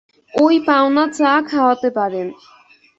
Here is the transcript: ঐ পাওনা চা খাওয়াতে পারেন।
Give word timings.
ঐ 0.33 0.45
পাওনা 0.67 1.03
চা 1.17 1.31
খাওয়াতে 1.49 1.89
পারেন। 1.89 2.27